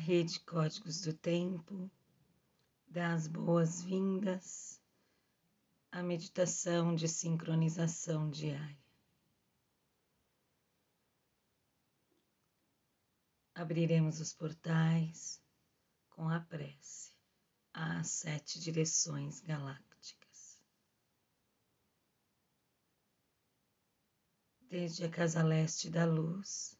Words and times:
rede 0.00 0.40
Códigos 0.40 1.02
do 1.02 1.12
Tempo 1.12 1.90
dá 2.88 3.12
as 3.12 3.26
boas-vindas 3.26 4.80
à 5.92 6.02
meditação 6.02 6.94
de 6.94 7.06
sincronização 7.06 8.30
diária. 8.30 8.78
Abriremos 13.54 14.20
os 14.20 14.32
portais 14.32 15.38
com 16.08 16.30
a 16.30 16.40
prece 16.40 17.12
às 17.74 18.08
sete 18.08 18.58
direções 18.58 19.40
galácticas. 19.40 20.62
Desde 24.62 25.04
a 25.04 25.10
casa 25.10 25.42
leste 25.42 25.90
da 25.90 26.06
luz, 26.06 26.79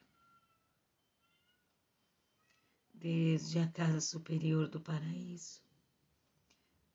desde 3.01 3.57
a 3.57 3.67
casa 3.67 3.99
superior 3.99 4.67
do 4.67 4.79
paraíso, 4.79 5.59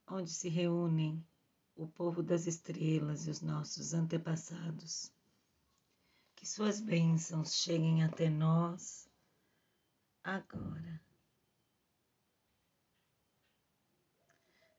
onde 0.07 0.31
se 0.31 0.49
reúnem 0.49 1.27
o 1.75 1.89
povo 1.89 2.23
das 2.23 2.47
estrelas 2.47 3.27
e 3.27 3.31
os 3.31 3.41
nossos 3.41 3.93
antepassados. 3.93 5.11
Que 6.37 6.47
suas 6.47 6.81
bênçãos 6.81 7.57
cheguem 7.57 8.05
até 8.05 8.31
nós 8.31 9.11
agora. 10.23 11.01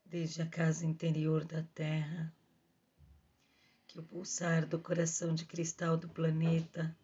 Desde 0.05 0.41
a 0.41 0.47
casa 0.47 0.85
interior 0.85 1.43
da 1.43 1.61
Terra, 1.75 2.33
que 3.85 3.99
o 3.99 4.03
pulsar 4.03 4.65
do 4.65 4.79
coração 4.79 5.35
de 5.35 5.45
cristal 5.45 5.97
do 5.97 6.07
planeta 6.07 6.97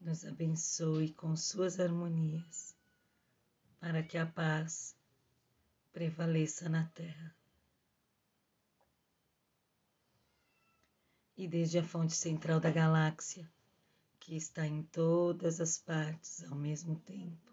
nos 0.00 0.24
abençoe 0.24 1.12
com 1.12 1.36
suas 1.36 1.78
harmonias 1.78 2.74
para 3.82 4.00
que 4.00 4.16
a 4.16 4.24
paz 4.24 4.96
prevaleça 5.92 6.68
na 6.68 6.84
terra. 6.94 7.34
E 11.36 11.48
desde 11.48 11.80
a 11.80 11.82
fonte 11.82 12.14
central 12.14 12.60
da 12.60 12.70
galáxia, 12.70 13.50
que 14.20 14.36
está 14.36 14.64
em 14.64 14.84
todas 14.84 15.60
as 15.60 15.78
partes 15.78 16.44
ao 16.44 16.54
mesmo 16.54 16.94
tempo, 17.00 17.52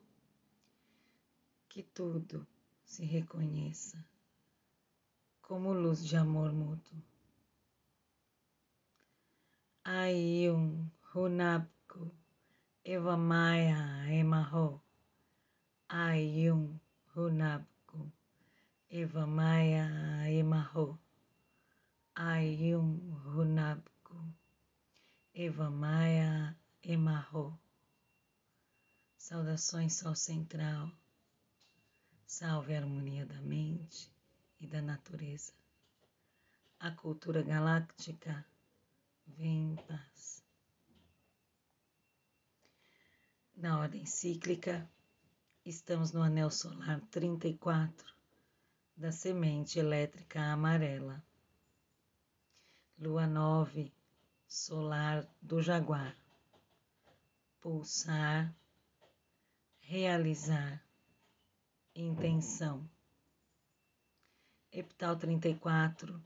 que 1.68 1.82
tudo 1.82 2.48
se 2.86 3.04
reconheça 3.04 4.06
como 5.42 5.74
luz 5.74 6.06
de 6.06 6.16
amor 6.16 6.54
mútuo. 6.54 7.02
Aiun 9.84 10.88
Hunabku 11.12 12.12
Evamaya 12.86 14.06
Emaho 14.12 14.80
Ayum 15.92 16.80
Hunabku 17.16 18.12
Evamaya 18.92 19.90
Emaho 20.30 20.96
Ayum 22.16 23.00
Hunabku 23.26 24.16
Evamaya 25.34 26.56
Emarro 26.84 27.58
Saudações 29.18 29.94
Sol 29.94 30.14
Central. 30.14 30.92
Salve 32.28 32.76
a 32.76 32.82
harmonia 32.82 33.26
da 33.26 33.42
mente 33.42 34.14
e 34.60 34.68
da 34.68 34.84
natureza. 34.84 35.54
A 36.80 36.92
cultura 36.92 37.42
galáctica 37.42 38.46
vem 39.26 39.72
em 39.72 39.76
paz. 39.88 40.44
Na 43.56 43.80
ordem 43.80 44.06
cíclica 44.06 44.88
Estamos 45.70 46.12
no 46.12 46.24
anel 46.24 46.50
solar 46.50 47.00
34 47.12 48.12
da 48.98 49.12
semente 49.12 49.78
elétrica 49.78 50.42
amarela. 50.42 51.24
Lua 52.98 53.28
9 53.28 53.94
solar 54.48 55.30
do 55.40 55.62
Jaguar. 55.62 56.18
Pulsar, 57.62 58.52
realizar, 59.78 60.84
intenção. 61.94 62.90
Epital 64.72 65.18
34 65.18 66.20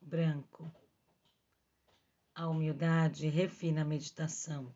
branco. 0.00 0.68
A 2.34 2.48
humildade 2.48 3.28
refina 3.28 3.82
a 3.82 3.84
meditação. 3.84 4.74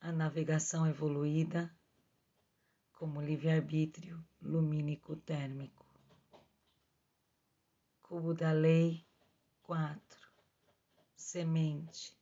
A 0.00 0.12
navegação 0.12 0.86
evoluída 0.86 1.75
como 2.96 3.20
livre-arbítrio 3.20 4.26
lumínico 4.40 5.16
térmico. 5.16 5.84
Cubo 8.00 8.32
da 8.32 8.52
Lei 8.52 9.06
4 9.62 10.18
Semente. 11.14 12.16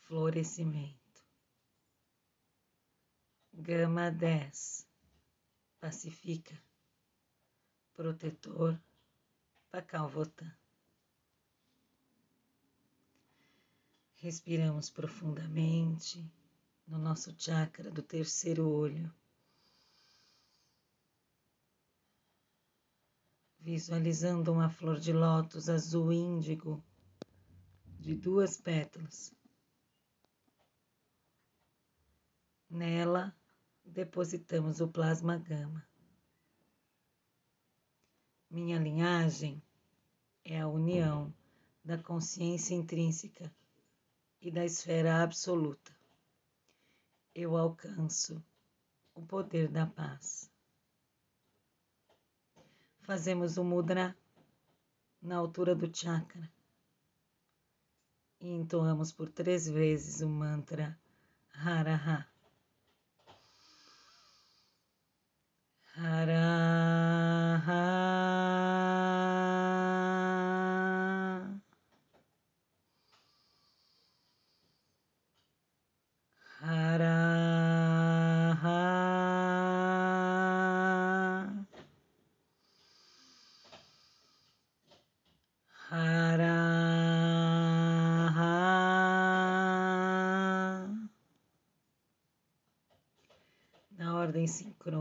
Florescimento. 0.00 1.22
Gama 3.54 4.10
10 4.10 4.86
Pacifica. 5.80 6.62
Protetor 7.94 8.78
Pacalvotan 9.70 10.54
Respiramos 14.16 14.90
profundamente 14.90 16.30
no 16.86 16.98
nosso 16.98 17.32
chakra 17.32 17.90
do 17.90 18.02
terceiro 18.02 18.68
olho. 18.68 19.10
Visualizando 23.58 24.52
uma 24.52 24.70
flor 24.70 24.98
de 24.98 25.12
lótus 25.12 25.68
azul 25.68 26.12
índigo 26.12 26.82
de 27.98 28.14
duas 28.14 28.56
pétalas. 28.56 29.34
Nela 32.70 33.34
depositamos 33.84 34.80
o 34.80 34.88
plasma 34.88 35.36
gama. 35.36 35.86
Minha 38.50 38.78
linhagem 38.78 39.62
é 40.44 40.60
a 40.60 40.68
união 40.68 41.34
da 41.84 41.98
consciência 41.98 42.74
intrínseca 42.74 43.52
e 44.40 44.50
da 44.50 44.64
esfera 44.64 45.22
absoluta. 45.22 45.94
Eu 47.34 47.56
alcanço 47.56 48.42
o 49.14 49.22
poder 49.22 49.68
da 49.68 49.86
paz. 49.86 50.50
Fazemos 53.08 53.56
o 53.56 53.64
mudra 53.64 54.14
na 55.22 55.36
altura 55.36 55.74
do 55.74 55.90
chakra 55.90 56.52
e 58.38 58.50
entoamos 58.50 59.10
por 59.10 59.30
três 59.30 59.66
vezes 59.66 60.20
o 60.20 60.28
mantra 60.28 60.94
Haraha. 61.54 62.28
Haraha. 65.96 67.38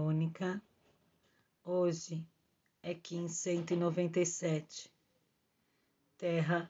harmônica. 0.08 0.62
Hoje 1.98 2.24
é 2.84 2.94
Kim 2.94 3.28
197, 3.28 4.94
Terra 6.16 6.70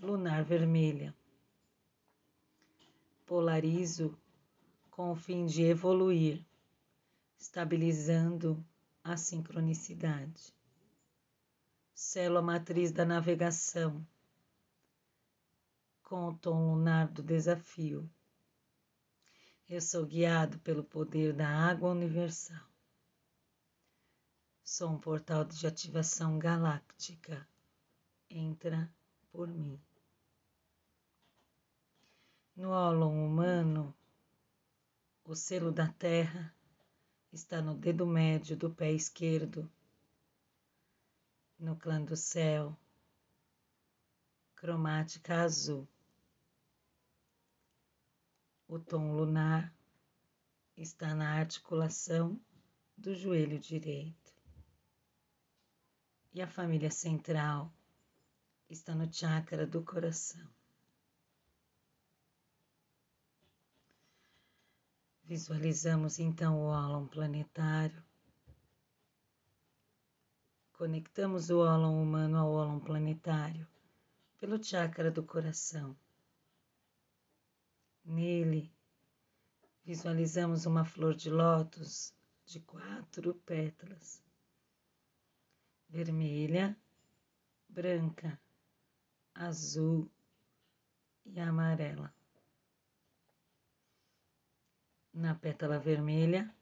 lunar 0.00 0.44
vermelha. 0.44 1.12
Polarizo 3.26 4.16
com 4.88 5.10
o 5.10 5.16
fim 5.16 5.44
de 5.44 5.64
evoluir, 5.64 6.46
estabilizando 7.36 8.64
a 9.02 9.16
sincronicidade. 9.16 10.54
Célula 11.92 12.40
matriz 12.40 12.92
da 12.92 13.04
navegação, 13.04 14.06
com 16.04 16.28
o 16.28 16.38
tom 16.38 16.74
lunar 16.76 17.08
do 17.08 17.24
desafio. 17.24 18.08
Eu 19.68 19.80
sou 19.80 20.06
guiado 20.06 20.60
pelo 20.60 20.84
poder 20.84 21.32
da 21.32 21.48
água 21.48 21.90
universal. 21.90 22.69
Sou 24.72 24.88
um 24.88 25.00
portal 25.00 25.44
de 25.44 25.66
ativação 25.66 26.38
galáctica. 26.38 27.44
Entra 28.30 28.88
por 29.32 29.48
mim. 29.48 29.76
No 32.54 32.70
ólon 32.70 33.26
humano, 33.26 33.92
o 35.24 35.34
selo 35.34 35.72
da 35.72 35.88
terra 35.88 36.54
está 37.32 37.60
no 37.60 37.74
dedo 37.74 38.06
médio 38.06 38.56
do 38.56 38.70
pé 38.70 38.92
esquerdo, 38.92 39.68
no 41.58 41.74
clã 41.74 42.00
do 42.04 42.16
céu, 42.16 42.78
cromática 44.54 45.42
azul. 45.42 45.84
O 48.68 48.78
tom 48.78 49.16
lunar 49.16 49.74
está 50.76 51.12
na 51.12 51.40
articulação 51.40 52.40
do 52.96 53.12
joelho 53.16 53.58
direito. 53.58 54.19
E 56.32 56.40
a 56.40 56.46
família 56.46 56.90
central 56.90 57.72
está 58.68 58.94
no 58.94 59.12
chakra 59.12 59.66
do 59.66 59.82
coração. 59.82 60.48
Visualizamos 65.24 66.18
então 66.18 66.58
o 66.58 66.66
ólon 66.66 67.06
planetário. 67.06 68.02
Conectamos 70.72 71.50
o 71.50 71.58
ólon 71.58 72.00
humano 72.02 72.38
ao 72.38 72.50
ólon 72.52 72.80
planetário 72.80 73.66
pelo 74.38 74.62
chakra 74.62 75.10
do 75.10 75.22
coração. 75.22 75.96
Nele, 78.04 78.72
visualizamos 79.84 80.64
uma 80.64 80.84
flor 80.84 81.14
de 81.14 81.28
lótus 81.28 82.14
de 82.46 82.58
quatro 82.60 83.34
pétalas: 83.34 84.22
vermelha, 85.90 86.76
branca, 87.68 88.40
azul 89.34 90.08
e 91.26 91.40
amarela. 91.40 92.14
Na 95.12 95.34
pétala 95.34 95.78
vermelha, 95.78 96.54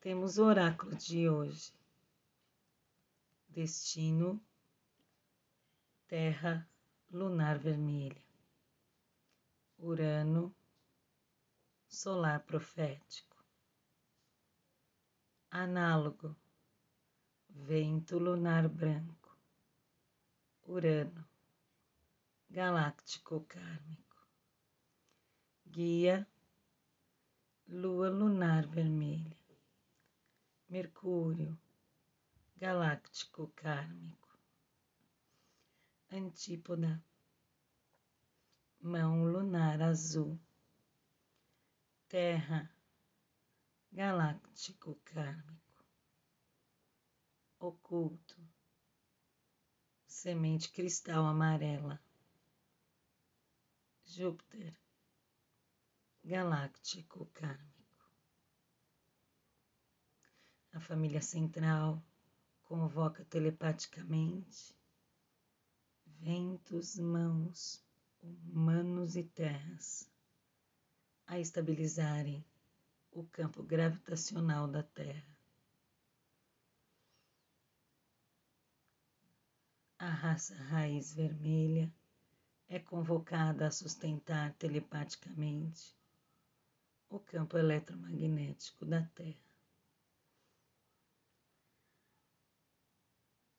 temos 0.00 0.38
o 0.38 0.44
oráculo 0.44 0.94
de 0.94 1.28
hoje. 1.28 1.72
Destino, 3.48 4.40
Terra 6.06 6.68
lunar 7.10 7.58
vermelha. 7.58 8.22
Urano, 9.78 10.54
solar 11.88 12.40
profético. 12.44 13.44
Análogo, 15.50 16.36
vento 17.54 18.18
lunar 18.18 18.68
branco. 18.68 19.36
Urano, 20.66 21.24
galáctico 22.48 23.44
kármico. 23.46 24.16
Guia, 25.66 26.28
lua 27.66 28.08
lunar 28.08 28.66
vermelha. 28.66 29.36
Mercúrio, 30.68 31.58
galáctico 32.56 33.52
kármico. 33.56 34.28
Antípoda, 36.12 37.02
mão 38.80 39.24
lunar 39.24 39.80
azul, 39.82 40.38
terra, 42.08 42.68
galáctico 43.92 44.94
kármico, 45.04 45.59
oculto, 47.60 48.36
semente 50.06 50.70
cristal 50.70 51.26
amarela, 51.26 52.00
Júpiter, 54.06 54.74
galáctico 56.24 57.26
kármico. 57.26 58.10
A 60.72 60.80
família 60.80 61.20
central 61.20 62.02
convoca 62.62 63.24
telepaticamente 63.26 64.74
ventos, 66.06 66.98
mãos, 66.98 67.84
humanos 68.22 69.16
e 69.16 69.22
terras 69.22 70.10
a 71.26 71.38
estabilizarem 71.38 72.44
o 73.12 73.22
campo 73.24 73.62
gravitacional 73.62 74.66
da 74.66 74.82
Terra. 74.82 75.39
A 80.00 80.08
raça 80.08 80.54
raiz 80.54 81.12
vermelha 81.12 81.92
é 82.70 82.78
convocada 82.78 83.66
a 83.66 83.70
sustentar 83.70 84.54
telepaticamente 84.54 85.94
o 87.10 87.18
campo 87.18 87.58
eletromagnético 87.58 88.86
da 88.86 89.02
Terra. 89.14 89.36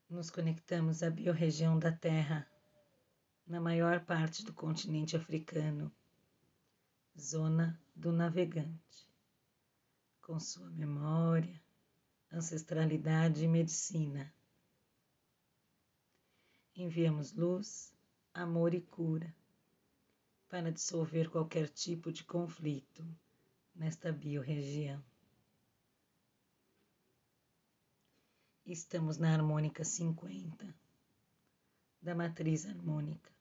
Nos 0.10 0.32
conectamos 0.32 1.04
à 1.04 1.12
biorregião 1.12 1.78
da 1.78 1.92
Terra 1.92 2.50
na 3.46 3.62
maior 3.62 4.04
parte 4.04 4.44
do 4.44 4.52
continente 4.52 5.16
africano, 5.16 5.94
zona 7.16 7.80
do 7.96 8.12
navegante, 8.12 9.08
com 10.20 10.40
sua 10.40 10.72
memória, 10.72 11.62
ancestralidade 12.32 13.44
e 13.44 13.48
medicina. 13.48 14.34
Enviamos 16.76 17.34
luz, 17.34 17.94
amor 18.34 18.74
e 18.74 18.82
cura 18.82 19.36
para 20.48 20.72
dissolver 20.72 21.30
qualquer 21.30 21.68
tipo 21.70 22.12
de 22.12 22.24
conflito 22.24 23.06
nesta 23.76 24.12
biorregião. 24.12 25.04
Estamos 28.66 29.18
na 29.18 29.34
harmônica 29.34 29.84
50 29.84 30.74
da 32.02 32.16
matriz 32.16 32.66
harmônica 32.66 33.32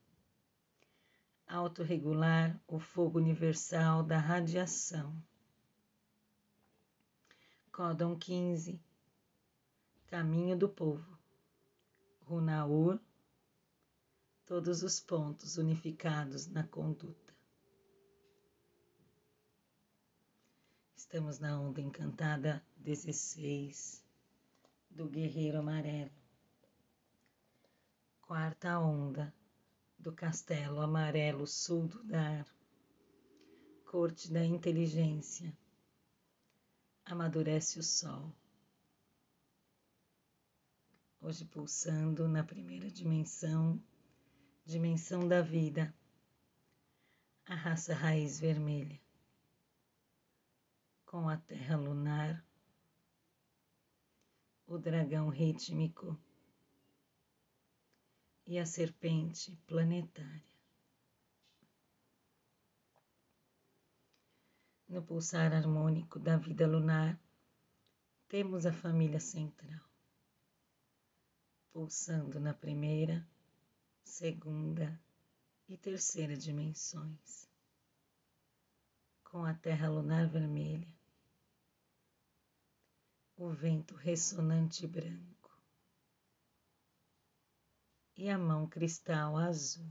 autorregular 1.50 2.60
o 2.68 2.78
fogo 2.78 3.18
universal 3.18 4.04
da 4.04 4.18
radiação. 4.18 5.20
Códon 7.72 8.16
15 8.16 8.80
Caminho 10.06 10.56
do 10.56 10.68
Povo 10.68 11.18
Runaur 12.22 13.00
Todos 14.50 14.82
os 14.82 14.98
pontos 14.98 15.58
unificados 15.58 16.48
na 16.48 16.66
conduta. 16.66 17.32
Estamos 20.96 21.38
na 21.38 21.56
onda 21.60 21.80
encantada 21.80 22.60
16 22.78 24.04
do 24.90 25.08
Guerreiro 25.08 25.60
Amarelo. 25.60 26.10
Quarta 28.22 28.76
onda 28.80 29.32
do 29.96 30.12
castelo 30.12 30.80
amarelo 30.80 31.46
sul 31.46 31.86
do 31.86 32.02
dar, 32.02 32.44
corte 33.84 34.32
da 34.32 34.44
inteligência, 34.44 35.56
amadurece 37.04 37.78
o 37.78 37.84
sol. 37.84 38.34
Hoje 41.20 41.44
pulsando 41.44 42.26
na 42.26 42.42
primeira 42.42 42.90
dimensão, 42.90 43.80
dimensão 44.64 45.26
da 45.26 45.42
vida, 45.42 45.94
a 47.46 47.54
raça 47.54 47.94
raiz 47.94 48.38
vermelha, 48.38 49.00
com 51.04 51.28
a 51.28 51.36
terra 51.36 51.76
lunar, 51.76 52.44
o 54.66 54.78
dragão 54.78 55.28
rítmico 55.28 56.16
e 58.46 58.58
a 58.58 58.66
serpente 58.66 59.56
planetária. 59.66 60.50
No 64.88 65.02
pulsar 65.02 65.52
harmônico 65.52 66.18
da 66.18 66.36
vida 66.36 66.66
lunar, 66.66 67.16
temos 68.28 68.66
a 68.66 68.72
família 68.72 69.20
central, 69.20 69.80
pulsando 71.72 72.38
na 72.40 72.54
primeira, 72.54 73.24
segunda 74.10 75.00
e 75.68 75.76
terceira 75.76 76.36
dimensões, 76.36 77.48
com 79.22 79.44
a 79.44 79.54
terra 79.54 79.88
lunar 79.88 80.26
vermelha, 80.28 80.92
o 83.36 83.50
vento 83.50 83.94
ressonante 83.94 84.84
branco 84.86 85.56
e 88.16 88.28
a 88.28 88.36
mão 88.36 88.68
cristal 88.68 89.36
azul. 89.36 89.90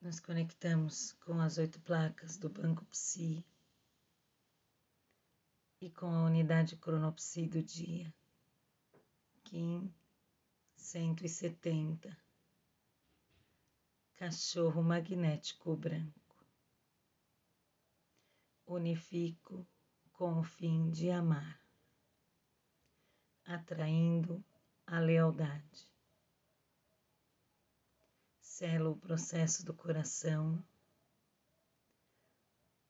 Nos 0.00 0.20
conectamos 0.20 1.12
com 1.24 1.40
as 1.40 1.58
oito 1.58 1.80
placas 1.80 2.38
do 2.38 2.48
Banco 2.48 2.84
Psi 2.86 3.44
e 5.80 5.90
com 5.90 6.06
a 6.06 6.24
unidade 6.24 6.76
cronopsi 6.76 7.46
do 7.48 7.60
dia, 7.62 8.14
Kim 9.50 9.92
170, 10.76 12.16
cachorro 14.14 14.80
magnético 14.80 15.74
branco. 15.74 16.46
Unifico 18.64 19.66
com 20.12 20.38
o 20.38 20.44
fim 20.44 20.88
de 20.92 21.10
amar, 21.10 21.60
atraindo 23.44 24.40
a 24.86 25.00
lealdade 25.00 25.90
sela 28.40 28.88
o 28.88 28.96
processo 28.96 29.66
do 29.66 29.74
coração 29.74 30.64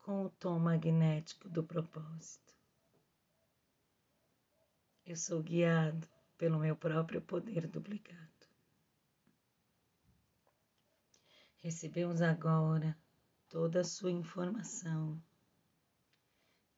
com 0.00 0.26
o 0.26 0.28
tom 0.28 0.58
magnético 0.58 1.48
do 1.48 1.64
propósito. 1.64 2.54
Eu 5.06 5.16
sou 5.16 5.42
guiado 5.42 6.19
pelo 6.40 6.58
meu 6.58 6.74
próprio 6.74 7.20
poder 7.20 7.68
duplicado. 7.68 8.48
Recebemos 11.58 12.22
agora 12.22 12.96
toda 13.46 13.82
a 13.82 13.84
sua 13.84 14.10
informação 14.10 15.22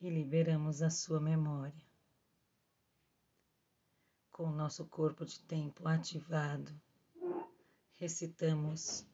e 0.00 0.10
liberamos 0.10 0.82
a 0.82 0.90
sua 0.90 1.20
memória. 1.20 1.86
Com 4.32 4.48
o 4.48 4.52
nosso 4.52 4.84
corpo 4.86 5.24
de 5.24 5.38
tempo 5.42 5.86
ativado, 5.86 6.74
recitamos 7.94 9.06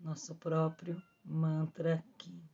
nosso 0.00 0.34
próprio 0.34 1.00
mantra 1.24 1.94
aqui. 1.94 2.51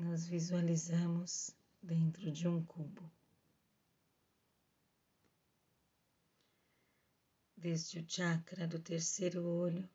Nos 0.00 0.26
visualizamos 0.26 1.54
dentro 1.82 2.32
de 2.32 2.48
um 2.48 2.64
cubo. 2.64 3.10
Desde 7.54 7.98
o 7.98 8.06
chakra 8.06 8.66
do 8.66 8.78
terceiro 8.78 9.44
olho, 9.44 9.86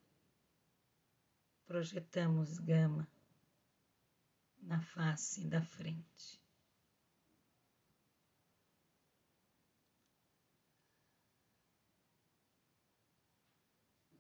projetamos 1.65 2.59
gama 2.59 3.07
na 4.62 4.79
face 4.79 5.43
da 5.43 5.63
frente. 5.63 6.39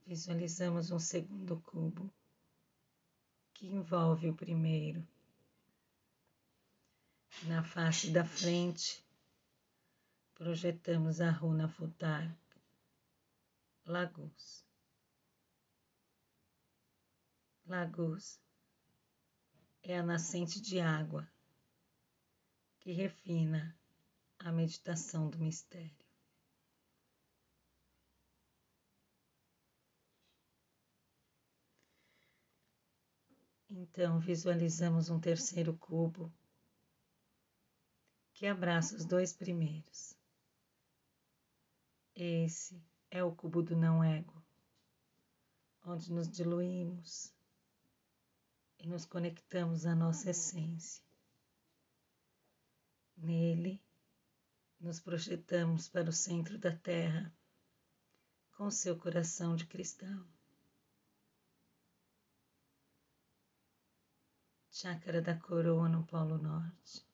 Visualizamos 0.07 0.89
um 0.89 0.99
segundo 0.99 1.61
cubo 1.61 2.11
que 3.53 3.67
envolve 3.67 4.29
o 4.29 4.35
primeiro 4.35 5.07
na 7.43 7.63
face 7.63 8.09
da 8.11 8.23
frente, 8.23 9.05
projetamos 10.33 11.21
a 11.21 11.29
runa 11.29 11.67
Futar, 11.67 12.35
Lagos. 13.85 14.65
Lagos 17.65 18.39
é 19.83 19.97
a 19.97 20.03
nascente 20.03 20.59
de 20.59 20.79
água 20.79 21.29
que 22.79 22.91
refina 22.91 23.77
a 24.39 24.51
meditação 24.51 25.29
do 25.29 25.37
mistério. 25.39 26.05
Então, 33.69 34.19
visualizamos 34.19 35.09
um 35.09 35.19
terceiro 35.19 35.75
cubo 35.75 36.33
que 38.35 38.45
abraça 38.45 38.97
os 38.97 39.05
dois 39.05 39.31
primeiros. 39.31 40.13
Esse 42.13 42.83
é 43.09 43.23
o 43.23 43.33
cubo 43.33 43.63
do 43.63 43.77
não 43.77 44.03
ego, 44.03 44.43
onde 45.85 46.11
nos 46.11 46.29
diluímos 46.29 47.33
e 48.77 48.87
nos 48.87 49.05
conectamos 49.05 49.85
à 49.85 49.95
nossa 49.95 50.31
essência. 50.31 51.01
Nele, 53.15 53.81
nos 54.81 54.99
projetamos 54.99 55.87
para 55.87 56.09
o 56.09 56.13
centro 56.13 56.57
da 56.57 56.75
Terra 56.75 57.33
com 58.51 58.69
seu 58.69 58.99
coração 58.99 59.55
de 59.55 59.65
cristal. 59.65 60.25
Chácara 64.69 65.21
da 65.21 65.39
coroa 65.39 65.87
no 65.87 66.05
Polo 66.05 66.37
Norte 66.37 67.04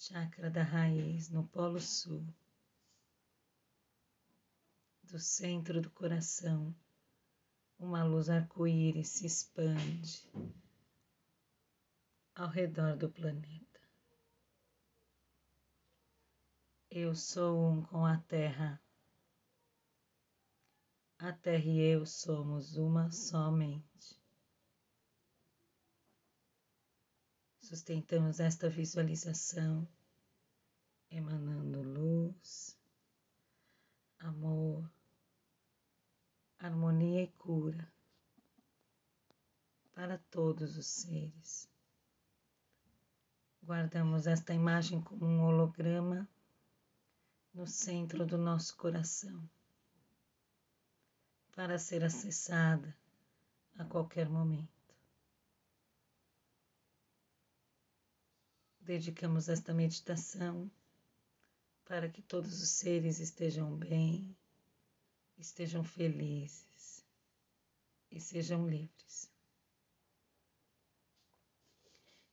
chakra 0.00 0.48
da 0.48 0.62
raiz 0.62 1.28
no 1.28 1.46
Polo 1.46 1.78
Sul, 1.78 2.26
do 5.02 5.18
centro 5.18 5.82
do 5.82 5.90
coração, 5.90 6.74
uma 7.78 8.02
luz 8.02 8.30
arco-íris 8.30 9.10
se 9.10 9.26
expande 9.26 10.26
ao 12.34 12.48
redor 12.48 12.96
do 12.96 13.10
planeta. 13.10 13.80
Eu 16.90 17.14
sou 17.14 17.70
um 17.70 17.82
com 17.82 18.06
a 18.06 18.16
Terra. 18.16 18.80
A 21.18 21.30
Terra 21.30 21.66
e 21.66 21.78
eu 21.78 22.06
somos 22.06 22.78
uma 22.78 23.10
somente. 23.10 24.19
Sustentamos 27.70 28.40
esta 28.40 28.68
visualização, 28.68 29.86
emanando 31.08 31.80
luz, 31.80 32.76
amor, 34.18 34.90
harmonia 36.58 37.22
e 37.22 37.28
cura 37.28 37.88
para 39.94 40.18
todos 40.18 40.76
os 40.76 40.88
seres. 40.88 41.70
Guardamos 43.62 44.26
esta 44.26 44.52
imagem 44.52 45.00
como 45.00 45.24
um 45.24 45.44
holograma 45.44 46.28
no 47.54 47.68
centro 47.68 48.26
do 48.26 48.36
nosso 48.36 48.76
coração, 48.76 49.48
para 51.52 51.78
ser 51.78 52.02
acessada 52.02 52.96
a 53.78 53.84
qualquer 53.84 54.28
momento. 54.28 54.79
Dedicamos 58.90 59.48
esta 59.48 59.72
meditação 59.72 60.68
para 61.84 62.08
que 62.08 62.20
todos 62.20 62.60
os 62.60 62.70
seres 62.70 63.20
estejam 63.20 63.76
bem, 63.76 64.36
estejam 65.38 65.84
felizes 65.84 67.06
e 68.10 68.18
sejam 68.18 68.68
livres. 68.68 69.30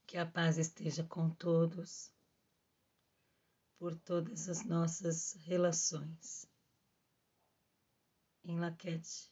Que 0.04 0.18
a 0.18 0.26
paz 0.26 0.58
esteja 0.58 1.04
com 1.04 1.30
todos, 1.30 2.10
por 3.78 3.94
todas 3.94 4.48
as 4.48 4.64
nossas 4.64 5.34
relações. 5.44 6.44
Em 8.42 8.58
Laquete, 8.58 9.30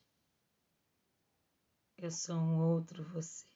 eu 1.98 2.12
sou 2.12 2.36
um 2.36 2.60
outro 2.60 3.02
você. 3.02 3.55